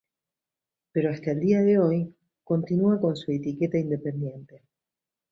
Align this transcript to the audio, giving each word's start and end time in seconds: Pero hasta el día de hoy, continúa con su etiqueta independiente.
Pero 0.93 1.11
hasta 1.11 1.29
el 1.29 1.39
día 1.41 1.61
de 1.61 1.77
hoy, 1.77 2.15
continúa 2.43 2.99
con 2.99 3.15
su 3.15 3.29
etiqueta 3.31 3.77
independiente. 3.77 4.63